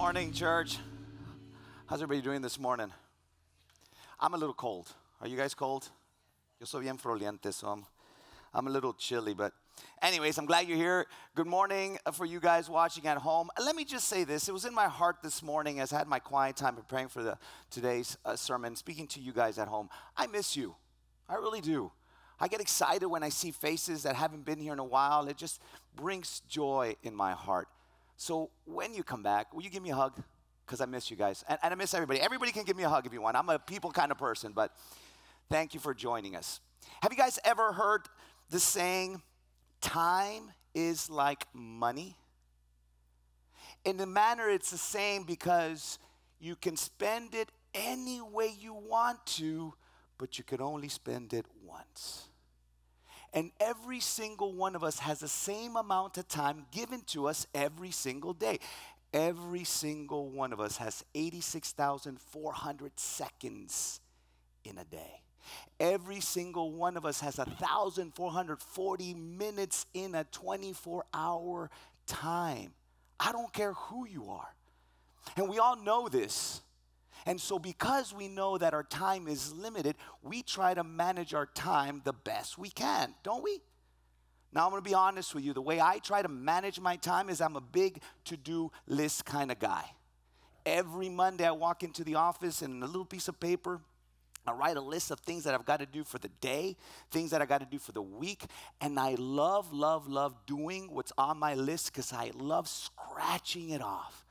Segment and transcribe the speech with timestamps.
[0.00, 0.78] morning, church.
[1.84, 2.90] How's everybody doing this morning?
[4.18, 4.90] I'm a little cold.
[5.20, 5.90] Are you guys cold?
[6.58, 7.84] Yo soy bien froliente, so I'm,
[8.54, 9.52] I'm a little chilly, but
[10.00, 11.04] anyways, I'm glad you're here.
[11.34, 13.50] Good morning for you guys watching at home.
[13.62, 14.48] Let me just say this.
[14.48, 17.22] It was in my heart this morning as I had my quiet time preparing for
[17.22, 17.36] the,
[17.70, 19.90] today's uh, sermon, speaking to you guys at home.
[20.16, 20.76] I miss you.
[21.28, 21.92] I really do.
[22.40, 25.28] I get excited when I see faces that haven't been here in a while.
[25.28, 25.60] It just
[25.94, 27.68] brings joy in my heart.
[28.20, 30.12] So when you come back, will you give me a hug?
[30.66, 31.42] Because I miss you guys.
[31.48, 32.20] And, and I miss everybody.
[32.20, 33.34] Everybody can give me a hug if you want.
[33.34, 34.76] I'm a people kind of person, but
[35.48, 36.60] thank you for joining us.
[37.02, 38.02] Have you guys ever heard
[38.50, 39.22] the saying,
[39.80, 42.14] time is like money?
[43.86, 45.98] In the manner, it's the same because
[46.38, 49.72] you can spend it any way you want to,
[50.18, 52.29] but you can only spend it once.
[53.32, 57.46] And every single one of us has the same amount of time given to us
[57.54, 58.58] every single day.
[59.12, 64.00] Every single one of us has 86,400 seconds
[64.64, 65.22] in a day.
[65.78, 71.70] Every single one of us has 1,440 minutes in a 24 hour
[72.06, 72.72] time.
[73.18, 74.54] I don't care who you are.
[75.36, 76.60] And we all know this.
[77.26, 81.46] And so, because we know that our time is limited, we try to manage our
[81.46, 83.60] time the best we can, don't we?
[84.52, 85.52] Now, I'm gonna be honest with you.
[85.52, 89.24] The way I try to manage my time is I'm a big to do list
[89.24, 89.84] kind of guy.
[90.66, 93.80] Every Monday, I walk into the office and a little piece of paper,
[94.46, 96.76] I write a list of things that I've got to do for the day,
[97.10, 98.44] things that I got to do for the week.
[98.80, 103.82] And I love, love, love doing what's on my list because I love scratching it
[103.82, 104.24] off.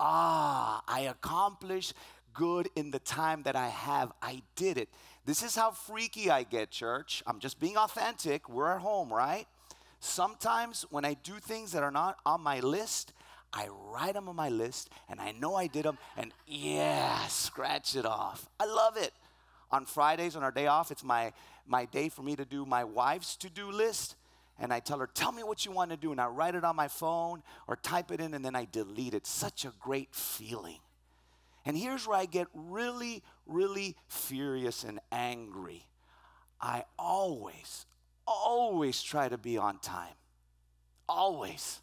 [0.00, 1.92] Ah, I accomplished
[2.38, 4.12] good in the time that I have.
[4.22, 4.88] I did it.
[5.26, 7.20] This is how freaky I get, church.
[7.26, 8.48] I'm just being authentic.
[8.48, 9.46] We're at home, right?
[9.98, 13.12] Sometimes when I do things that are not on my list,
[13.52, 17.96] I write them on my list and I know I did them and yeah, scratch
[17.96, 18.48] it off.
[18.60, 19.12] I love it.
[19.72, 21.32] On Fridays, on our day off, it's my,
[21.66, 24.14] my day for me to do my wife's to do list.
[24.60, 26.12] And I tell her, tell me what you want to do.
[26.12, 29.14] And I write it on my phone or type it in and then I delete
[29.14, 29.26] it.
[29.26, 30.78] Such a great feeling.
[31.68, 35.86] And here's where I get really, really furious and angry.
[36.58, 37.84] I always,
[38.26, 40.14] always try to be on time.
[41.10, 41.82] Always.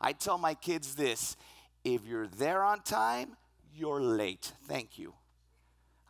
[0.00, 1.36] I tell my kids this
[1.82, 3.36] if you're there on time,
[3.74, 4.52] you're late.
[4.68, 5.14] Thank you.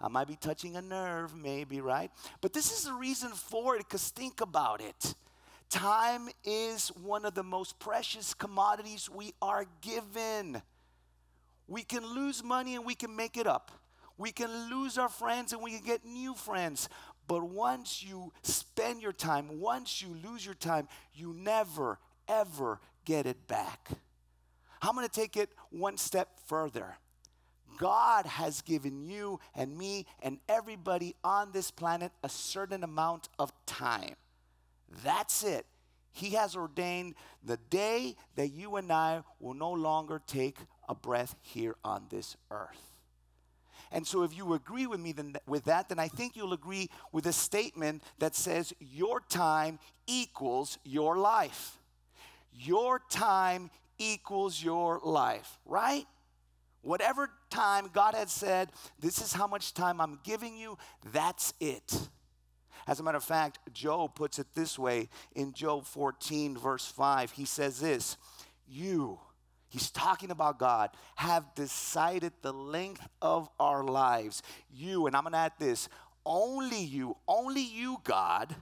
[0.03, 2.11] I might be touching a nerve, maybe, right?
[2.43, 5.15] But this is the reason for it, because think about it.
[5.71, 10.61] Time is one of the most precious commodities we are given.
[11.67, 13.71] We can lose money and we can make it up.
[14.17, 16.89] We can lose our friends and we can get new friends.
[17.27, 21.99] But once you spend your time, once you lose your time, you never,
[22.29, 23.89] ever get it back.
[24.83, 26.97] I'm going to take it one step further.
[27.79, 33.53] God has given you and me and everybody on this planet a certain amount of
[33.67, 34.15] time.
[35.03, 35.67] That's it.
[36.13, 40.59] He has ordained the day that you and I will no longer take
[40.89, 42.95] a breath here on this earth.
[43.93, 46.91] And so, if you agree with me then, with that, then I think you'll agree
[47.13, 51.79] with a statement that says your time equals your life.
[52.53, 56.07] Your time equals your life, right?
[56.83, 60.77] Whatever time God had said, this is how much time I'm giving you,
[61.13, 62.09] that's it.
[62.87, 67.31] As a matter of fact, Job puts it this way in Job 14, verse 5.
[67.31, 68.19] He says this
[68.67, 69.19] You,
[69.75, 74.41] he's talking about God, have decided the length of our lives.
[74.73, 75.89] You, and I'm going to add this
[76.25, 78.55] only you, only you, God,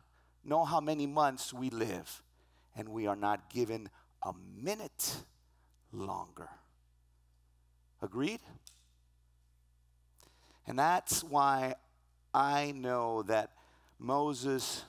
[0.43, 2.23] know how many months we live.
[2.75, 3.91] And we are not given
[4.23, 5.17] a minute
[5.93, 6.49] longer.
[8.01, 8.41] Agreed?
[10.67, 11.75] And that's why
[12.33, 13.51] I know that
[13.99, 14.83] Moses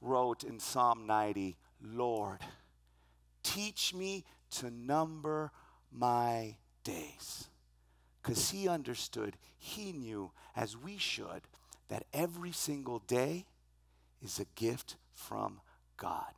[0.00, 2.40] wrote in Psalm 90 Lord,
[3.42, 5.52] teach me to number
[5.92, 7.48] my days.
[8.22, 11.42] Because he understood, he knew, as we should,
[11.88, 13.46] that every single day
[14.22, 15.60] is a gift from
[15.96, 16.32] God.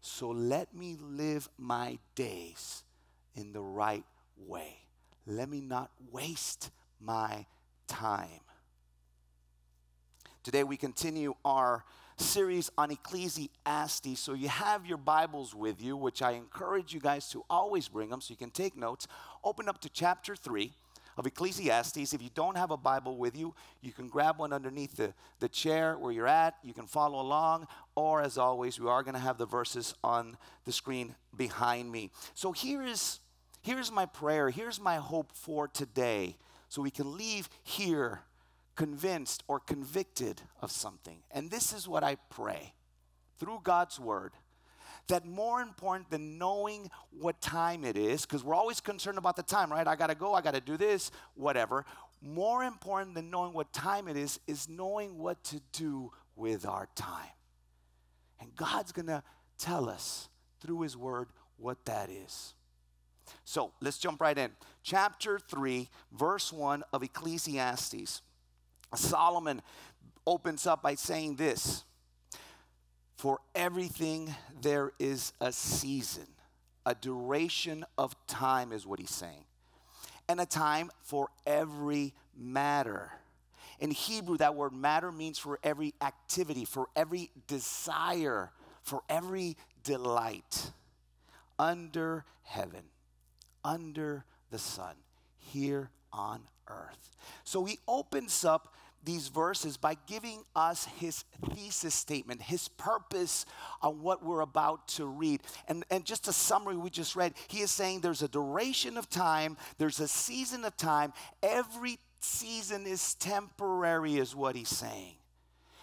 [0.00, 2.84] So let me live my days
[3.34, 4.04] in the right
[4.36, 4.76] way.
[5.26, 6.70] Let me not waste
[7.00, 7.46] my
[7.88, 8.40] time.
[10.44, 11.84] Today we continue our
[12.16, 14.18] series on Ecclesiastes.
[14.18, 18.10] So you have your Bibles with you, which I encourage you guys to always bring
[18.10, 19.06] them so you can take notes.
[19.44, 20.72] Open up to chapter 3
[21.16, 22.12] of Ecclesiastes.
[22.12, 25.48] If you don't have a Bible with you, you can grab one underneath the, the
[25.48, 26.56] chair where you're at.
[26.62, 27.66] You can follow along.
[27.94, 32.10] Or, as always, we are going to have the verses on the screen behind me.
[32.34, 33.20] So here is
[33.62, 36.36] here's my prayer, here's my hope for today,
[36.68, 38.20] so we can leave here
[38.76, 41.18] convinced or convicted of something.
[41.30, 42.74] And this is what I pray
[43.38, 44.32] through God's word
[45.08, 49.42] that more important than knowing what time it is, because we're always concerned about the
[49.42, 49.86] time, right?
[49.86, 51.84] I gotta go, I gotta do this, whatever.
[52.20, 56.88] More important than knowing what time it is, is knowing what to do with our
[56.96, 57.30] time.
[58.40, 59.22] And God's gonna
[59.58, 60.28] tell us
[60.60, 62.54] through His Word what that is.
[63.44, 64.50] So let's jump right in.
[64.82, 68.22] Chapter 3, verse 1 of Ecclesiastes.
[68.96, 69.62] Solomon
[70.26, 71.84] opens up by saying this
[73.16, 76.26] For everything there is a season,
[76.84, 79.44] a duration of time, is what he's saying,
[80.28, 83.12] and a time for every matter.
[83.78, 88.50] In Hebrew, that word matter means for every activity, for every desire,
[88.82, 90.70] for every delight
[91.58, 92.84] under heaven,
[93.64, 94.94] under the sun,
[95.36, 97.16] here on earth.
[97.44, 98.74] So he opens up
[99.06, 101.24] these verses by giving us his
[101.54, 103.46] thesis statement, his purpose
[103.80, 105.40] on what we're about to read.
[105.68, 109.08] And, and just a summary we just read, he is saying there's a duration of
[109.08, 111.12] time, there's a season of time.
[111.42, 115.14] Every season is temporary, is what he's saying.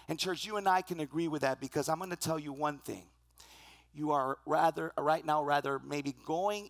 [0.06, 2.52] And, church, you and I can agree with that because I'm going to tell you
[2.52, 3.04] one thing.
[3.94, 6.68] You are rather, right now, rather, maybe going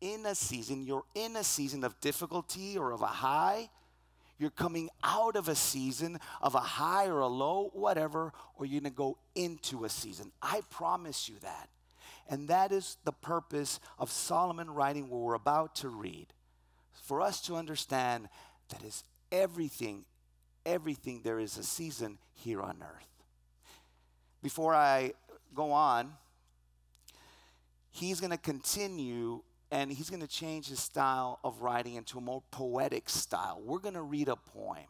[0.00, 3.68] in a season, you're in a season of difficulty or of a high
[4.40, 8.80] you're coming out of a season of a high or a low, whatever, or you're
[8.80, 10.32] going to go into a season.
[10.40, 11.68] I promise you that.
[12.26, 16.28] And that is the purpose of Solomon writing what we're about to read.
[17.02, 18.28] For us to understand
[18.70, 20.04] that is everything,
[20.64, 23.08] everything, there is a season here on earth.
[24.42, 25.12] Before I
[25.54, 26.14] go on,
[27.90, 32.20] he's going to continue and he's going to change his style of writing into a
[32.20, 33.60] more poetic style.
[33.64, 34.86] We're going to read a poem.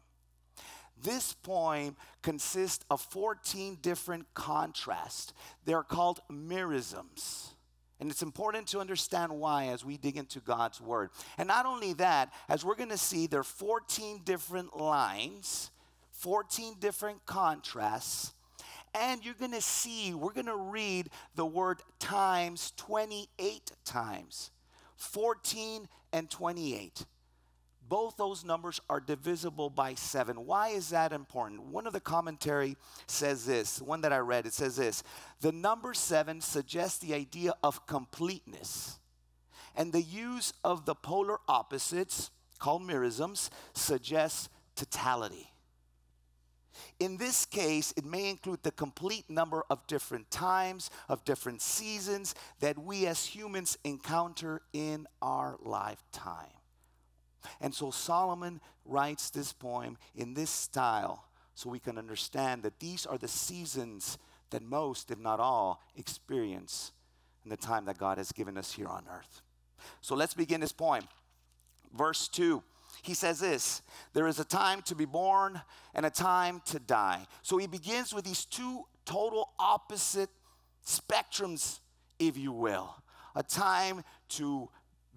[1.02, 5.32] This poem consists of 14 different contrasts.
[5.64, 7.54] They're called merisms.
[8.00, 11.10] And it's important to understand why as we dig into God's word.
[11.36, 15.70] And not only that, as we're going to see, there are 14 different lines,
[16.12, 18.32] 14 different contrasts.
[18.94, 24.50] And you're going to see, we're going to read the word times 28 times.
[25.00, 27.04] 14 and 28.
[27.88, 30.46] Both those numbers are divisible by seven.
[30.46, 31.62] Why is that important?
[31.64, 32.76] One of the commentary
[33.08, 35.02] says this, one that I read, it says this
[35.40, 38.98] the number seven suggests the idea of completeness.
[39.74, 45.49] And the use of the polar opposites, called merisms, suggests totality.
[46.98, 52.34] In this case, it may include the complete number of different times, of different seasons
[52.60, 56.52] that we as humans encounter in our lifetime.
[57.60, 61.24] And so Solomon writes this poem in this style
[61.54, 64.18] so we can understand that these are the seasons
[64.50, 66.92] that most, if not all, experience
[67.44, 69.42] in the time that God has given us here on earth.
[70.00, 71.04] So let's begin this poem.
[71.96, 72.62] Verse 2
[73.02, 73.82] he says this
[74.12, 75.60] there is a time to be born
[75.94, 77.26] and a time to die.
[77.42, 80.30] So he begins with these two total opposite
[80.84, 81.80] spectrums,
[82.18, 82.94] if you will
[83.34, 84.68] a time to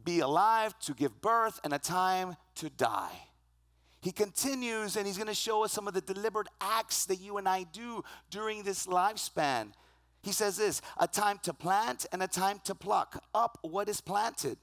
[0.03, 3.27] be alive, to give birth, and a time to die.
[4.01, 7.37] He continues and he's going to show us some of the deliberate acts that you
[7.37, 9.71] and I do during this lifespan.
[10.21, 14.01] He says this a time to plant and a time to pluck up what is
[14.01, 14.57] planted.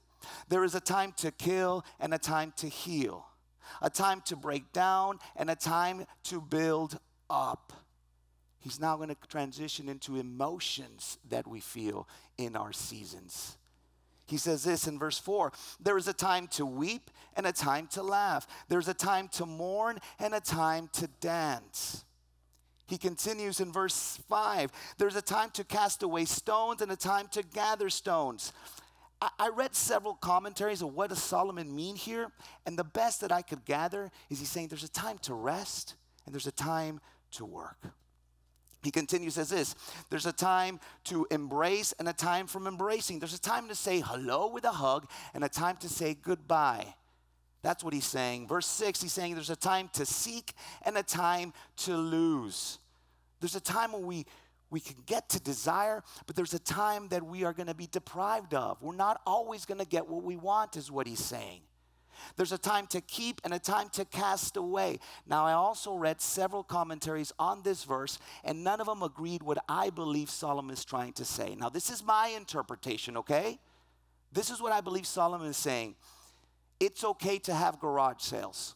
[0.49, 3.25] There is a time to kill and a time to heal,
[3.81, 6.99] a time to break down and a time to build
[7.29, 7.73] up.
[8.59, 13.57] He's now going to transition into emotions that we feel in our seasons.
[14.27, 15.51] He says this in verse 4
[15.81, 19.45] there is a time to weep and a time to laugh, there's a time to
[19.45, 22.05] mourn and a time to dance.
[22.87, 27.27] He continues in verse 5 there's a time to cast away stones and a time
[27.31, 28.53] to gather stones,
[29.21, 32.31] I read several commentaries of what does Solomon mean here,
[32.65, 35.95] and the best that I could gather is he's saying there's a time to rest
[36.25, 36.99] and there's a time
[37.31, 37.77] to work.
[38.83, 39.75] He continues as this
[40.09, 43.19] there's a time to embrace and a time from embracing.
[43.19, 46.95] There's a time to say hello with a hug and a time to say goodbye.
[47.61, 48.47] That's what he's saying.
[48.47, 52.79] Verse 6, he's saying there's a time to seek and a time to lose.
[53.39, 54.25] There's a time when we
[54.71, 57.87] we can get to desire, but there's a time that we are going to be
[57.87, 58.81] deprived of.
[58.81, 61.61] We're not always going to get what we want, is what he's saying.
[62.37, 64.99] There's a time to keep and a time to cast away.
[65.27, 69.57] Now, I also read several commentaries on this verse, and none of them agreed what
[69.67, 71.55] I believe Solomon is trying to say.
[71.55, 73.59] Now, this is my interpretation, okay?
[74.31, 75.95] This is what I believe Solomon is saying.
[76.79, 78.75] It's okay to have garage sales.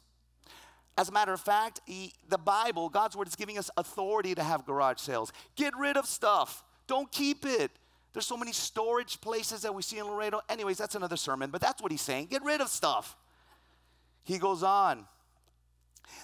[0.97, 4.43] As a matter of fact, he, the Bible, God's word is giving us authority to
[4.43, 5.33] have garage sales.
[5.55, 6.63] Get rid of stuff.
[6.87, 7.71] Don't keep it.
[8.13, 10.39] There's so many storage places that we see in Laredo.
[10.47, 12.27] Anyways, that's another sermon, but that's what he's saying.
[12.27, 13.17] Get rid of stuff.
[14.23, 15.05] He goes on.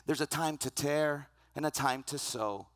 [0.06, 2.68] There's a time to tear and a time to sow,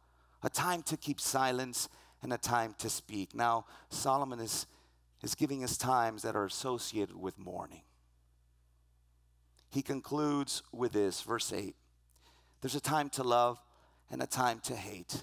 [0.43, 1.87] a time to keep silence
[2.21, 3.33] and a time to speak.
[3.33, 4.67] Now, Solomon is,
[5.23, 7.83] is giving us times that are associated with mourning.
[9.69, 11.73] He concludes with this, verse 8
[12.65, 13.61] There's a time to love
[14.09, 15.21] and a time to hate.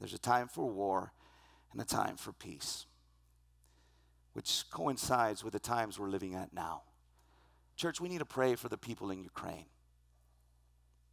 [0.00, 1.12] There's a time for war
[1.70, 2.86] and a time for peace,
[4.32, 6.82] which coincides with the times we're living at now.
[7.76, 9.66] Church, we need to pray for the people in Ukraine.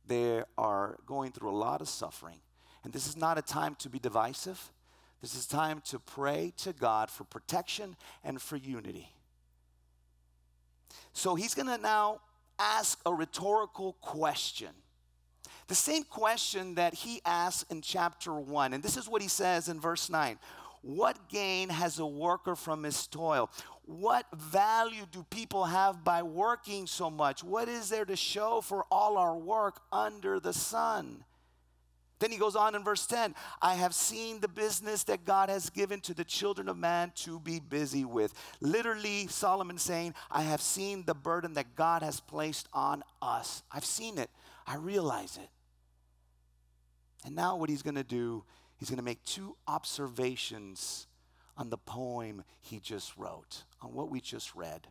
[0.07, 2.39] They are going through a lot of suffering.
[2.83, 4.71] And this is not a time to be divisive.
[5.21, 9.13] This is time to pray to God for protection and for unity.
[11.13, 12.21] So he's going to now
[12.57, 14.69] ask a rhetorical question.
[15.67, 18.73] The same question that he asks in chapter 1.
[18.73, 20.37] And this is what he says in verse 9
[20.81, 23.49] What gain has a worker from his toil?
[23.85, 27.43] What value do people have by working so much?
[27.43, 31.25] What is there to show for all our work under the sun?
[32.23, 35.69] Then he goes on in verse 10 I have seen the business that God has
[35.69, 38.33] given to the children of man to be busy with.
[38.61, 43.63] Literally, Solomon saying, I have seen the burden that God has placed on us.
[43.69, 44.29] I've seen it,
[44.65, 45.49] I realize it.
[47.25, 48.43] And now, what he's going to do,
[48.77, 51.07] he's going to make two observations
[51.57, 54.87] on the poem he just wrote, on what we just read.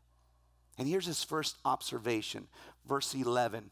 [0.78, 2.48] And here's his first observation,
[2.88, 3.70] verse 11.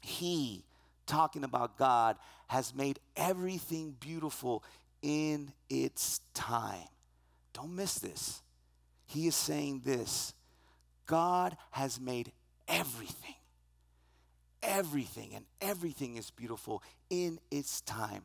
[0.00, 0.64] He,
[1.06, 2.16] talking about God,
[2.48, 4.64] has made everything beautiful
[5.02, 6.88] in its time.
[7.52, 8.42] Don't miss this.
[9.06, 10.34] He is saying this
[11.06, 12.32] God has made
[12.66, 13.35] everything,
[14.66, 18.24] everything, and everything is beautiful in its time.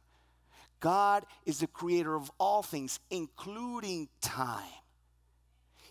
[0.79, 4.80] God is the creator of all things, including time.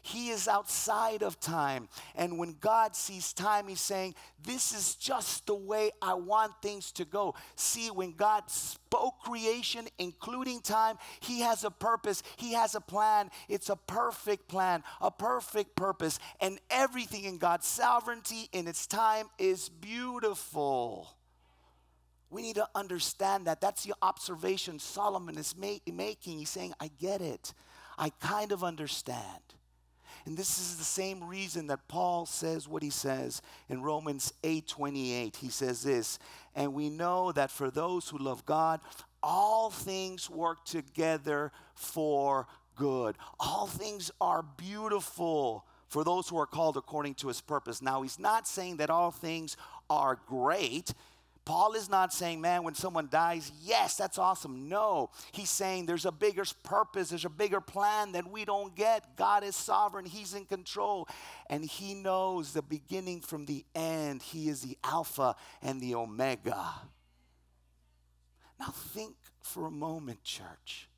[0.03, 1.89] He is outside of time.
[2.15, 6.93] And when God sees time, He's saying, This is just the way I want things
[6.93, 7.35] to go.
[7.57, 13.31] See, when God spoke creation, including time, He has a purpose, He has a plan.
[13.49, 16.19] It's a perfect plan, a perfect purpose.
[16.41, 21.17] And everything in God's sovereignty in its time is beautiful.
[22.31, 23.61] We need to understand that.
[23.61, 26.39] That's the observation Solomon is ma- making.
[26.39, 27.53] He's saying, I get it.
[27.99, 29.43] I kind of understand.
[30.27, 35.37] And this is the same reason that Paul says what he says in Romans 8:28.
[35.37, 36.19] He says this,
[36.55, 38.81] and we know that for those who love God,
[39.23, 42.47] all things work together for
[42.77, 43.17] good.
[43.39, 47.83] All things are beautiful for those who are called according to his purpose.
[47.83, 49.57] Now, he's not saying that all things
[49.91, 50.95] are great.
[51.51, 54.69] Paul is not saying, man, when someone dies, yes, that's awesome.
[54.69, 59.17] No, he's saying there's a bigger purpose, there's a bigger plan that we don't get.
[59.17, 61.09] God is sovereign, he's in control,
[61.49, 64.23] and he knows the beginning from the end.
[64.23, 66.71] He is the Alpha and the Omega.
[68.61, 70.89] Now, think for a moment, church.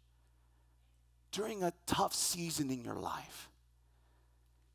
[1.30, 3.48] During a tough season in your life,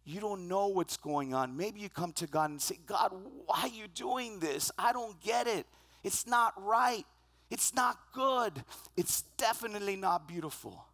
[0.08, 1.58] you don't know what's going on.
[1.58, 3.12] Maybe you come to God and say, God,
[3.46, 4.72] why are you doing this?
[4.78, 5.68] I don't get it.
[6.02, 7.06] It's not right.
[7.52, 8.64] It's not good.
[8.96, 10.86] It's definitely not beautiful.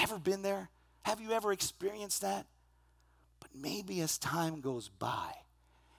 [0.00, 0.68] Ever been there?
[1.02, 2.46] Have you ever experienced that?
[3.40, 5.32] But maybe as time goes by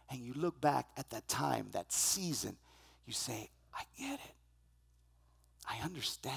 [0.10, 2.56] and you look back at that time, that season,
[3.06, 4.39] you say, I get it.
[5.70, 6.36] I understand.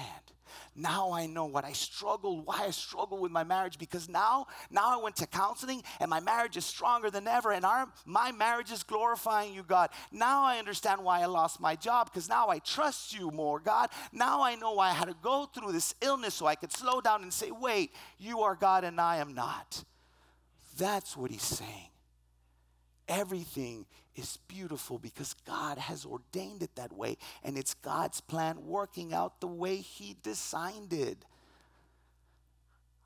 [0.75, 4.99] Now I know what I struggled, why I struggled with my marriage, because now, now
[4.99, 8.71] I went to counseling and my marriage is stronger than ever, and our, my marriage
[8.71, 9.89] is glorifying you, God.
[10.11, 13.89] Now I understand why I lost my job, because now I trust you more, God.
[14.11, 17.01] Now I know why I had to go through this illness so I could slow
[17.01, 19.83] down and say, wait, you are God and I am not.
[20.77, 21.92] That's what he's saying.
[23.13, 29.13] Everything is beautiful because God has ordained it that way, and it's God's plan working
[29.13, 31.23] out the way He designed it.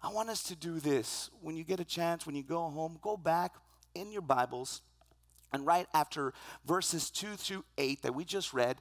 [0.01, 1.29] I want us to do this.
[1.41, 3.55] When you get a chance, when you go home, go back
[3.95, 4.81] in your Bibles
[5.51, 6.33] and write after
[6.65, 8.77] verses 2 through 8 that we just read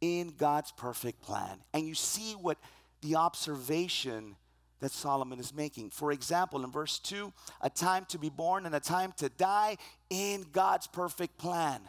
[0.00, 1.58] in God's perfect plan.
[1.74, 2.58] And you see what
[3.00, 4.36] the observation
[4.82, 5.90] that Solomon is making.
[5.90, 9.76] For example, in verse 2, a time to be born and a time to die
[10.10, 11.80] in God's perfect plan.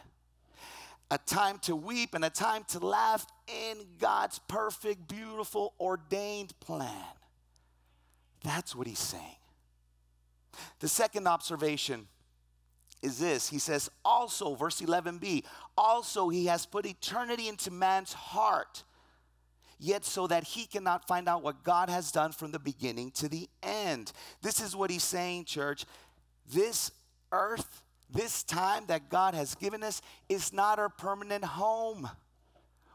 [1.10, 6.88] A time to weep and a time to laugh in God's perfect, beautiful, ordained plan.
[8.44, 9.36] That's what he's saying.
[10.78, 12.06] The second observation
[13.02, 15.42] is this He says, also, verse 11b,
[15.76, 18.84] also he has put eternity into man's heart,
[19.84, 23.28] yet so that he cannot find out what God has done from the beginning to
[23.28, 24.12] the end.
[24.42, 25.84] This is what he's saying, church.
[26.52, 26.90] This
[27.32, 32.08] earth, this time that God has given us, is not our permanent home.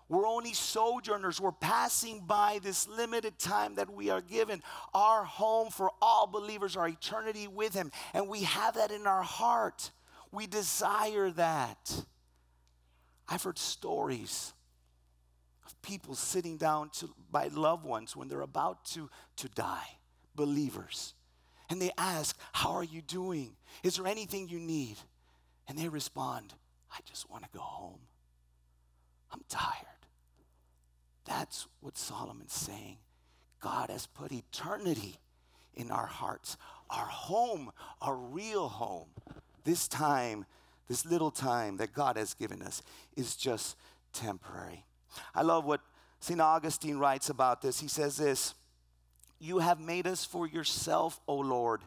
[0.08, 1.39] We're only sojourners.
[1.39, 4.63] We're passing by this limited time that we are given.
[4.93, 7.91] Our home for all believers, our eternity with Him.
[8.15, 9.91] And we have that in our heart.
[10.31, 12.03] We desire that.
[13.27, 14.53] I've heard stories
[15.81, 19.98] people sitting down to, by loved ones when they're about to, to die,
[20.36, 21.13] believers.
[21.69, 23.55] And they ask, How are you doing?
[23.83, 24.98] Is there anything you need?
[25.67, 26.53] And they respond,
[26.91, 28.00] I just want to go home.
[29.31, 29.86] I'm tired.
[31.25, 32.98] That's what Solomon's saying.
[33.59, 35.17] God has put eternity
[35.75, 36.57] in our hearts,
[36.89, 37.71] our home,
[38.01, 39.09] our real home.
[39.63, 40.45] This time,
[40.88, 42.81] this little time that God has given us
[43.15, 43.77] is just
[44.12, 44.86] temporary.
[45.34, 45.82] I love what
[46.20, 46.39] St.
[46.39, 47.80] Augustine writes about this.
[47.80, 48.54] He says this
[49.39, 51.82] You have made us for yourself, O Lord,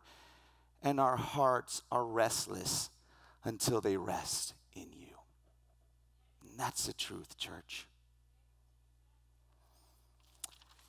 [0.83, 2.91] and our hearts are restless
[3.45, 5.17] until they rest in you.
[6.43, 7.87] And that's the truth, church.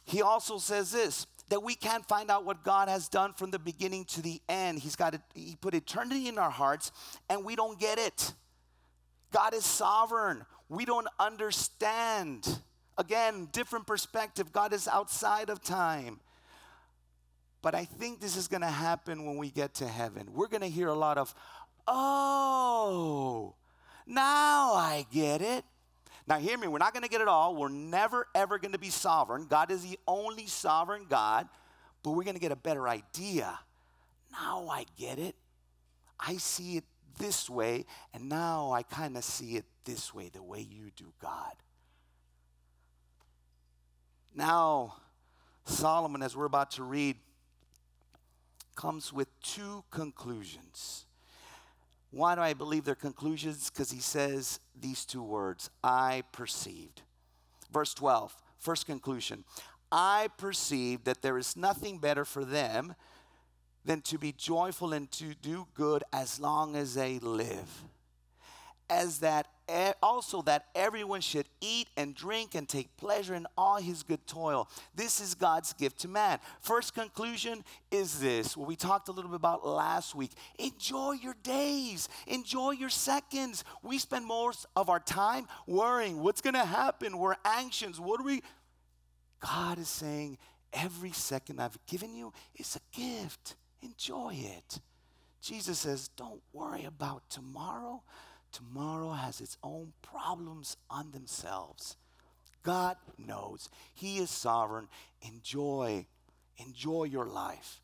[0.06, 3.60] He also says this that we can't find out what God has done from the
[3.60, 4.80] beginning to the end.
[4.80, 6.92] He's got it, He put eternity in our hearts,
[7.30, 8.34] and we don't get it.
[9.32, 10.46] God is sovereign.
[10.70, 12.60] We don't understand.
[12.98, 14.52] Again, different perspective.
[14.52, 16.20] God is outside of time.
[17.62, 20.28] But I think this is going to happen when we get to heaven.
[20.34, 21.34] We're going to hear a lot of,
[21.88, 23.56] oh,
[24.06, 25.64] now I get it.
[26.28, 27.56] Now, hear me, we're not going to get it all.
[27.56, 29.48] We're never, ever going to be sovereign.
[29.50, 31.48] God is the only sovereign God,
[32.02, 33.60] but we're going to get a better idea.
[34.32, 35.36] Now I get it.
[36.20, 36.86] I see it
[37.18, 41.14] this way, and now I kind of see it this way, the way you do,
[41.22, 41.54] God.
[44.36, 44.96] Now,
[45.66, 47.18] Solomon, as we're about to read,
[48.76, 51.06] comes with two conclusions.
[52.12, 53.70] Why do I believe their conclusions?
[53.70, 57.02] Because he says these two words I perceived.
[57.72, 59.44] Verse 12, first conclusion
[59.92, 62.96] I perceived that there is nothing better for them
[63.86, 67.84] than to be joyful and to do good as long as they live.
[68.90, 69.48] As that
[70.04, 74.70] also that everyone should eat and drink and take pleasure in all his good toil.
[74.94, 76.40] This is God's gift to man.
[76.60, 80.32] First conclusion is this what we talked a little bit about last week.
[80.60, 83.64] Enjoy your days, enjoy your seconds.
[83.82, 87.18] We spend most of our time worrying what's going to happen.
[87.18, 88.00] We're anxious.
[88.00, 88.44] What are we?
[89.40, 90.38] God is saying,
[90.74, 93.56] every second I've given you is a gift.
[93.84, 94.80] Enjoy it.
[95.42, 98.02] Jesus says, don't worry about tomorrow
[98.54, 101.98] tomorrow has its own problems on themselves.
[102.62, 103.68] God knows.
[103.94, 104.88] He is sovereign.
[105.22, 106.06] Enjoy.
[106.58, 107.82] Enjoy your life.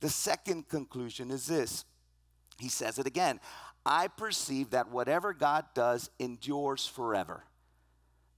[0.00, 1.86] The second conclusion is this.
[2.58, 3.40] He says it again.
[3.86, 7.44] I perceive that whatever God does endures forever.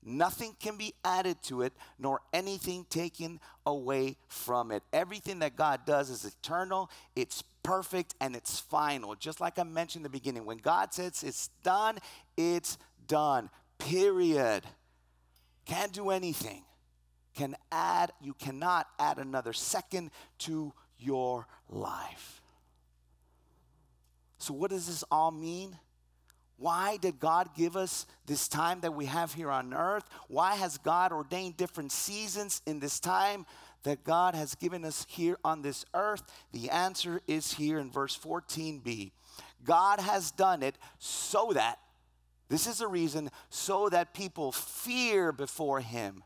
[0.08, 4.82] Nothing can be added to it, nor anything taken away from it.
[4.92, 9.14] Everything that God does is eternal, it's perfect, and it's final.
[9.14, 11.98] Just like I mentioned in the beginning, when God says it's done,
[12.36, 13.50] it's done.
[13.78, 14.64] Period.
[15.66, 16.64] Can't do anything.
[17.34, 22.40] Can add, you cannot add another second to your life.
[24.38, 25.76] So, what does this all mean?
[26.58, 30.04] Why did God give us this time that we have here on earth?
[30.26, 33.46] Why has God ordained different seasons in this time
[33.84, 36.22] that God has given us here on this earth?
[36.52, 39.12] The answer is here in verse 14b.
[39.64, 41.78] God has done it so that,
[42.48, 46.24] this is the reason, so that people fear before Him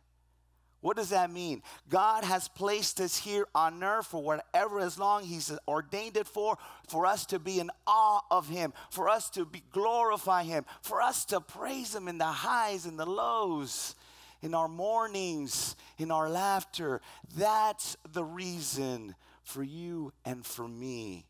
[0.82, 1.62] what does that mean?
[1.88, 6.58] God has placed us here on earth for whatever as long He's ordained it for,
[6.88, 11.00] for us to be in awe of Him, for us to be glorify Him, for
[11.00, 13.94] us to praise Him in the highs and the lows,
[14.42, 17.00] in our mournings, in our laughter.
[17.36, 19.14] That's the reason
[19.44, 21.26] for you and for me.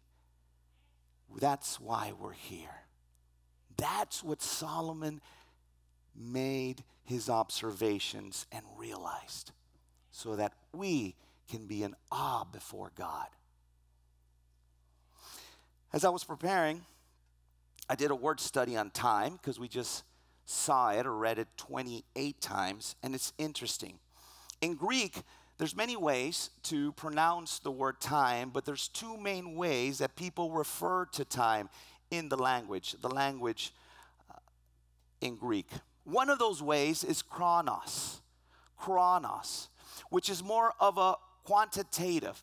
[1.38, 2.86] That's why we're here.
[3.76, 5.20] That's what Solomon
[6.16, 9.52] made his observations and realized
[10.10, 11.14] so that we
[11.50, 13.28] can be in awe before God.
[15.92, 16.82] As I was preparing,
[17.88, 20.04] I did a word study on time because we just
[20.46, 23.98] saw it or read it 28 times, and it's interesting.
[24.60, 25.22] In Greek,
[25.58, 30.50] there's many ways to pronounce the word time, but there's two main ways that people
[30.50, 31.68] refer to time
[32.10, 33.72] in the language, the language
[34.30, 34.38] uh,
[35.20, 35.68] in Greek.
[36.04, 38.20] One of those ways is chronos,
[38.76, 39.68] chronos,
[40.10, 42.42] which is more of a quantitative,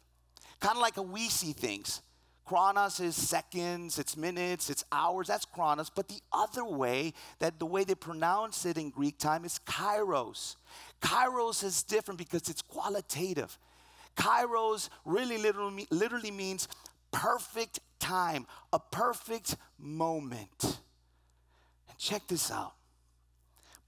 [0.59, 2.01] kind of like how we see things.
[2.45, 5.91] Chronos is seconds, it's minutes, it's hours, that's chronos.
[5.91, 10.55] But the other way, that the way they pronounce it in Greek time is kairos.
[10.99, 13.55] Kairos is different because it's qualitative.
[14.15, 16.67] Kairos really literally, literally means
[17.11, 20.79] perfect time, a perfect moment.
[21.87, 22.73] And check this out.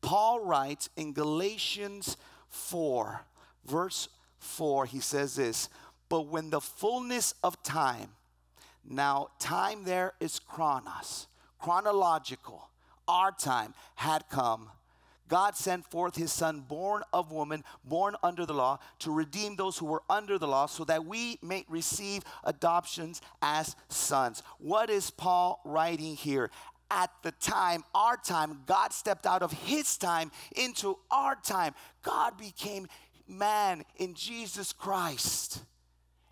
[0.02, 2.18] Paul writes in Galatians
[2.50, 3.22] 4,
[3.66, 4.10] verse
[4.40, 5.70] 4, he says this,
[6.10, 8.10] but when the fullness of time,
[8.84, 11.28] now time there is chronos,
[11.60, 12.70] chronological,
[13.08, 14.70] our time had come.
[15.30, 19.78] God sent forth his son, born of woman, born under the law, to redeem those
[19.78, 24.44] who were under the law, so that we may receive adoptions as sons.
[24.58, 26.52] What is Paul writing here?
[26.93, 31.73] At the time, our time, God stepped out of his time into our time.
[32.04, 32.88] God became
[33.30, 35.63] man in Jesus Christ.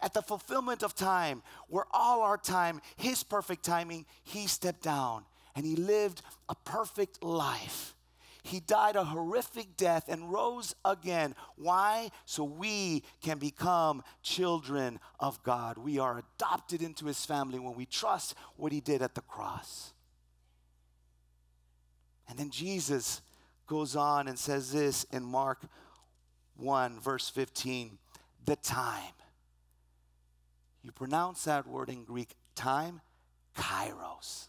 [0.01, 5.23] At the fulfillment of time, where all our time, his perfect timing, he stepped down
[5.55, 7.95] and he lived a perfect life.
[8.43, 11.35] He died a horrific death and rose again.
[11.55, 12.11] Why?
[12.25, 15.77] So we can become children of God.
[15.77, 19.93] We are adopted into his family when we trust what he did at the cross.
[22.29, 23.21] And then Jesus
[23.67, 25.65] goes on and says this in Mark
[26.57, 27.97] 1, verse 15
[28.45, 29.13] the time.
[30.83, 33.01] You pronounce that word in Greek, time,
[33.55, 34.47] kairos.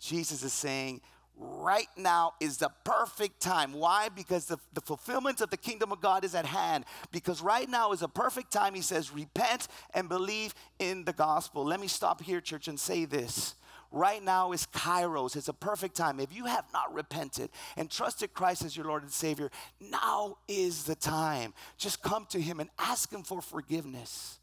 [0.00, 1.00] Jesus is saying,
[1.36, 3.72] right now is the perfect time.
[3.72, 4.08] Why?
[4.08, 6.84] Because the, the fulfillment of the kingdom of God is at hand.
[7.12, 8.74] Because right now is a perfect time.
[8.74, 11.64] He says, repent and believe in the gospel.
[11.64, 13.54] Let me stop here, church, and say this.
[13.92, 15.34] Right now is Kairos.
[15.34, 16.20] It's a perfect time.
[16.20, 19.50] If you have not repented and trusted Christ as your Lord and Savior,
[19.80, 21.54] now is the time.
[21.76, 24.38] Just come to Him and ask Him for forgiveness.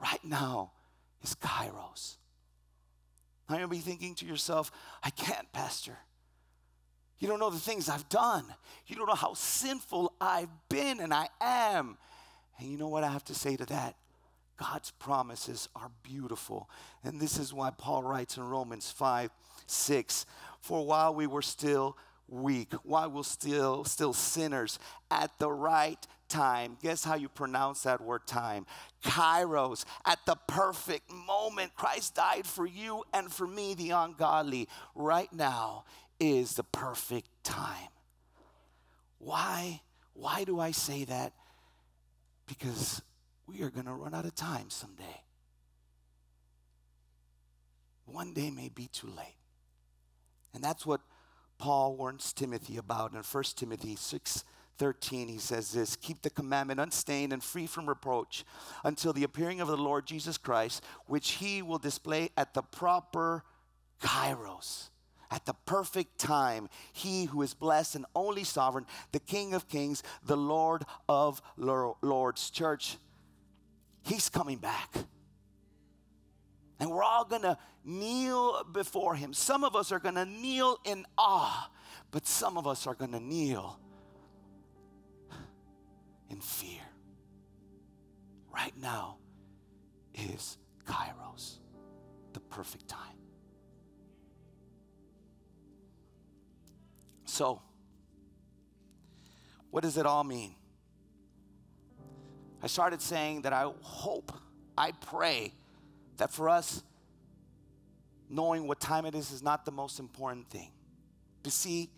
[0.00, 0.72] Right now
[1.22, 2.16] is Kairos.
[3.48, 4.70] Now you'll be thinking to yourself,
[5.02, 5.96] I can't, Pastor.
[7.18, 8.44] You don't know the things I've done.
[8.86, 11.98] You don't know how sinful I've been and I am.
[12.58, 13.96] And you know what I have to say to that?
[14.60, 16.68] God's promises are beautiful.
[17.02, 19.30] And this is why Paul writes in Romans 5
[19.66, 20.26] 6
[20.60, 21.96] For while we were still
[22.28, 24.78] weak, while we're still, still sinners,
[25.10, 28.66] at the right time, guess how you pronounce that word time?
[29.02, 31.74] Kairos, at the perfect moment.
[31.74, 34.68] Christ died for you and for me, the ungodly.
[34.94, 35.84] Right now
[36.18, 37.88] is the perfect time.
[39.18, 39.80] Why?
[40.12, 41.32] Why do I say that?
[42.46, 43.00] Because
[43.50, 45.24] we are going to run out of time someday.
[48.06, 49.36] One day may be too late.
[50.54, 51.00] And that's what
[51.58, 54.44] Paul warns Timothy about in 1 Timothy 6
[54.78, 55.28] 13.
[55.28, 58.44] He says this Keep the commandment unstained and free from reproach
[58.82, 63.44] until the appearing of the Lord Jesus Christ, which he will display at the proper
[64.02, 64.88] kairos.
[65.30, 70.02] At the perfect time, he who is blessed and only sovereign, the King of kings,
[70.24, 72.50] the Lord of lords.
[72.50, 72.96] Church,
[74.02, 74.94] He's coming back.
[76.78, 79.34] And we're all gonna kneel before Him.
[79.34, 81.70] Some of us are gonna kneel in awe,
[82.10, 83.78] but some of us are gonna kneel
[86.30, 86.80] in fear.
[88.52, 89.18] Right now
[90.14, 91.58] is Kairos,
[92.32, 92.98] the perfect time.
[97.24, 97.62] So,
[99.70, 100.54] what does it all mean?
[102.62, 104.32] I started saying that I hope,
[104.76, 105.52] I pray
[106.18, 106.82] that for us,
[108.28, 110.70] knowing what time it is is not the most important thing.
[111.44, 111.90] You see,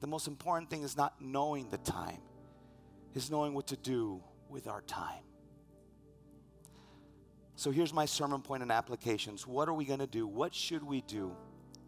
[0.00, 2.18] the most important thing is not knowing the time,
[3.14, 5.22] is knowing what to do with our time.
[7.56, 9.46] So here's my sermon point and applications.
[9.46, 10.26] What are we going to do?
[10.26, 11.36] What should we do?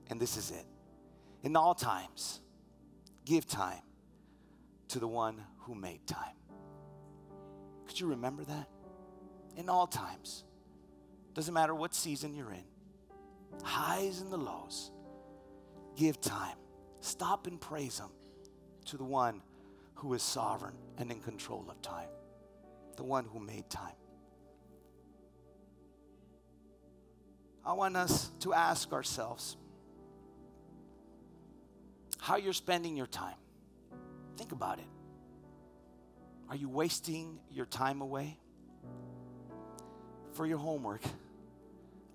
[0.09, 0.67] And this is it.
[1.43, 2.41] In all times,
[3.25, 3.81] give time
[4.89, 6.35] to the one who made time.
[7.91, 8.69] Could you remember that?
[9.57, 10.45] In all times.
[11.35, 12.63] Doesn't matter what season you're in,
[13.65, 14.93] highs and the lows.
[15.97, 16.57] Give time.
[17.01, 18.11] Stop and praise Him
[18.85, 19.43] to the one
[19.95, 22.11] who is sovereign and in control of time,
[22.97, 23.97] the one who made time.
[27.67, 29.57] I want us to ask ourselves
[32.21, 33.35] how you're spending your time.
[34.37, 34.90] Think about it.
[36.51, 38.37] Are you wasting your time away?
[40.33, 41.03] For your homework,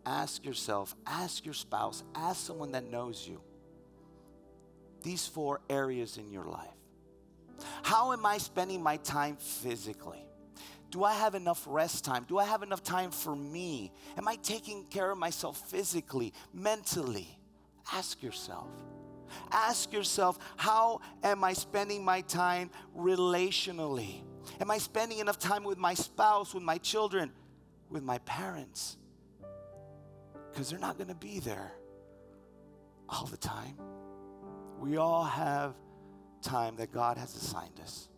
[0.06, 3.42] ask yourself, ask your spouse, ask someone that knows you
[5.04, 6.68] these four areas in your life.
[7.84, 10.26] How am I spending my time physically?
[10.90, 12.26] Do I have enough rest time?
[12.28, 13.92] Do I have enough time for me?
[14.18, 17.40] Am I taking care of myself physically, mentally?
[17.94, 18.68] Ask yourself.
[19.52, 24.22] Ask yourself, how am I spending my time relationally?
[24.60, 27.32] Am I spending enough time with my spouse, with my children,
[27.90, 28.98] with my parents?
[30.52, 31.74] Because they're not going to be there
[33.10, 33.78] all the time.
[34.80, 35.74] We all have
[36.42, 38.10] time that God has assigned us.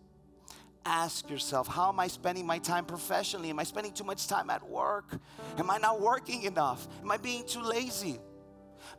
[0.85, 3.49] Ask yourself, how am I spending my time professionally?
[3.49, 5.19] Am I spending too much time at work?
[5.57, 6.87] Am I not working enough?
[7.01, 8.19] Am I being too lazy?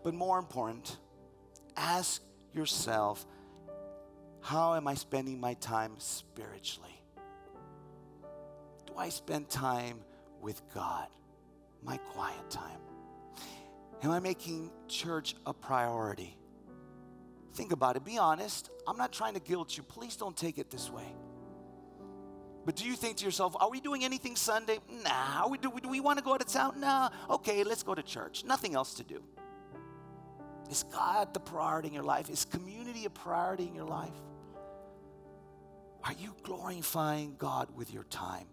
[0.02, 0.98] But more important,
[1.78, 3.24] ask yourself,
[4.40, 7.02] how am I spending my time spiritually?
[8.86, 10.00] Do I spend time
[10.40, 11.08] with God,
[11.82, 12.80] my quiet time?
[14.02, 16.36] Am I making church a priority?
[17.54, 18.04] Think about it.
[18.04, 18.70] Be honest.
[18.86, 19.82] I'm not trying to guilt you.
[19.82, 21.14] Please don't take it this way.
[22.64, 24.78] But do you think to yourself, are we doing anything Sunday?
[25.02, 25.48] Nah.
[25.48, 26.80] we, do, do we want to go out of town?
[26.80, 27.08] Nah.
[27.30, 28.44] Okay, let's go to church.
[28.44, 29.22] Nothing else to do.
[30.70, 32.28] Is God the priority in your life?
[32.28, 34.12] Is community a priority in your life?
[36.04, 38.46] Are you glorifying God with your time?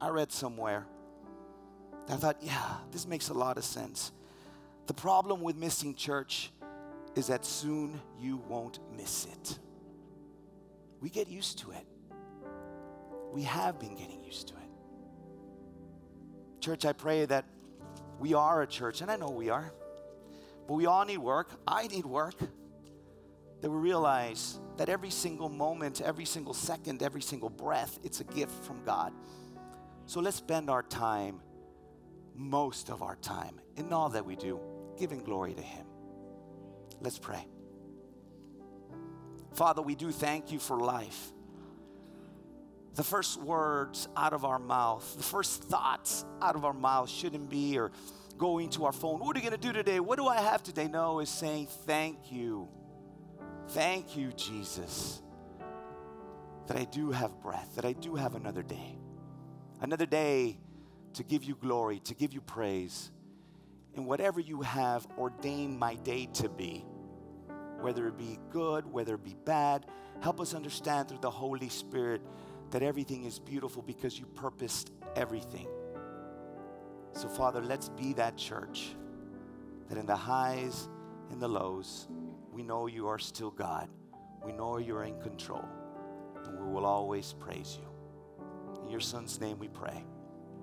[0.00, 0.86] I read somewhere.
[2.08, 4.12] I thought, yeah, this makes a lot of sense.
[4.86, 6.50] The problem with missing church
[7.14, 9.58] is that soon you won't miss it.
[11.00, 11.86] We get used to it.
[13.32, 14.60] We have been getting used to it.
[16.60, 17.44] Church, I pray that
[18.18, 19.72] we are a church, and I know we are,
[20.72, 21.50] but we all need work.
[21.68, 22.32] I need work.
[23.60, 28.24] That we realize that every single moment, every single second, every single breath, it's a
[28.24, 29.12] gift from God.
[30.06, 31.42] So let's spend our time,
[32.34, 34.60] most of our time, in all that we do,
[34.98, 35.84] giving glory to Him.
[37.02, 37.46] Let's pray.
[39.52, 41.32] Father, we do thank you for life.
[42.94, 47.50] The first words out of our mouth, the first thoughts out of our mouth shouldn't
[47.50, 47.92] be or
[48.32, 49.20] going to our phone.
[49.20, 50.00] What are you going to do today?
[50.00, 50.88] What do I have today?
[50.88, 52.68] No, is saying thank you.
[53.68, 55.22] Thank you, Jesus,
[56.66, 58.98] that I do have breath, that I do have another day.
[59.80, 60.58] Another day
[61.14, 63.10] to give you glory, to give you praise
[63.94, 66.84] in whatever you have ordained my day to be
[67.82, 69.86] whether it be good, whether it be bad.
[70.20, 72.22] Help us understand through the Holy Spirit
[72.70, 75.66] that everything is beautiful because you purposed everything.
[77.14, 78.94] So, Father, let's be that church
[79.88, 80.88] that in the highs
[81.30, 82.08] and the lows,
[82.52, 83.88] we know you are still God.
[84.44, 85.64] We know you're in control,
[86.44, 87.88] and we will always praise you.
[88.82, 90.04] In your son's name we pray.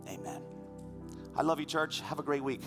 [0.07, 0.41] Amen.
[1.35, 2.01] I love you, church.
[2.01, 2.61] Have a great week.